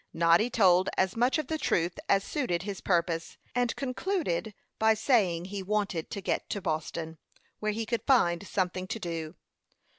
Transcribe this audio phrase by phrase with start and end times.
[0.15, 5.45] Noddy told as much of the truth as suited his purpose, and concluded by saying
[5.45, 7.19] he wanted to get to Boston,
[7.59, 9.35] where he could find something to do.